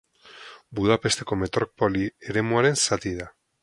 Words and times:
Budapesteko 0.79 1.39
metropoli 1.43 2.11
eremuaren 2.33 2.85
zati 2.89 3.19
da. 3.25 3.35